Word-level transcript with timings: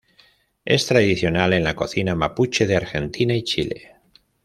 Es 0.65 0.87
tradicional 0.87 1.53
en 1.53 1.63
la 1.63 1.75
cocina 1.75 2.15
mapuche 2.15 2.65
de 2.65 2.75
Argentina 2.75 3.35
y 3.35 3.43
Chile. 3.43 3.97